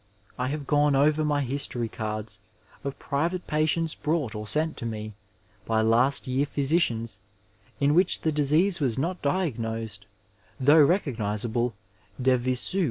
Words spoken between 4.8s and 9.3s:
me by last year physicians, in which the disease was not